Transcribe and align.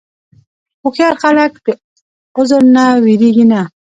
هوښیار 0.81 1.13
خلک 1.23 1.51
د 1.65 1.67
عذر 2.37 2.61
نه 2.75 2.83
وېرېږي 3.03 3.45
نه. 3.51 3.61